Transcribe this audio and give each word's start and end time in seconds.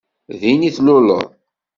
Din 0.39 0.61
i 0.69 0.71
tluleḍ? 0.77 1.23